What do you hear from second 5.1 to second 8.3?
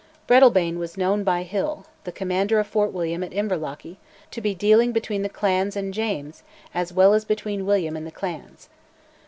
the clans and James, as well as between William and the